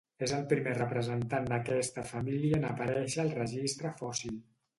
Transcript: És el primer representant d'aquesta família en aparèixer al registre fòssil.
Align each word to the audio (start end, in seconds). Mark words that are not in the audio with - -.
És 0.27 0.31
el 0.35 0.45
primer 0.53 0.71
representant 0.77 1.45
d'aquesta 1.51 2.05
família 2.13 2.59
en 2.61 2.67
aparèixer 2.71 3.23
al 3.27 3.31
registre 3.37 3.95
fòssil. 4.03 4.43